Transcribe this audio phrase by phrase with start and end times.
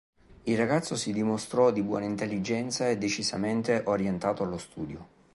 [0.45, 5.07] Il ragazzo si dimostrò di buona intelligenza e decisamente orientato allo studio.